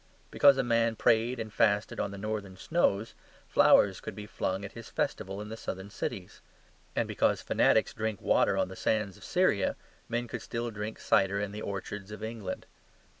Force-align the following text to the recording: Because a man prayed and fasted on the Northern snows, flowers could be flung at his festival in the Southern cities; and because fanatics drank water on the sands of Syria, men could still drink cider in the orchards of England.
Because 0.31 0.57
a 0.57 0.63
man 0.63 0.95
prayed 0.95 1.39
and 1.39 1.53
fasted 1.53 1.99
on 1.99 2.09
the 2.09 2.17
Northern 2.17 2.57
snows, 2.57 3.13
flowers 3.47 4.01
could 4.01 4.15
be 4.15 4.25
flung 4.25 4.65
at 4.65 4.71
his 4.71 4.89
festival 4.89 5.39
in 5.39 5.49
the 5.49 5.55
Southern 5.55 5.91
cities; 5.91 6.41
and 6.95 7.07
because 7.07 7.43
fanatics 7.43 7.93
drank 7.93 8.19
water 8.19 8.57
on 8.57 8.67
the 8.67 8.75
sands 8.75 9.15
of 9.15 9.23
Syria, 9.23 9.75
men 10.09 10.27
could 10.27 10.41
still 10.41 10.71
drink 10.71 10.97
cider 10.99 11.39
in 11.39 11.51
the 11.51 11.61
orchards 11.61 12.09
of 12.09 12.23
England. 12.23 12.65